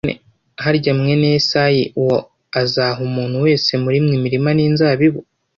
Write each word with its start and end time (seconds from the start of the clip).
harya 0.63 0.91
mwene 0.99 1.25
Yesayi 1.35 1.83
uwo 2.01 2.17
azaha 2.61 2.99
umuntu 3.07 3.37
wese 3.45 3.71
muri 3.83 3.97
mwe 4.03 4.13
imirima 4.19 4.49
n’inzabibu? 4.57 5.19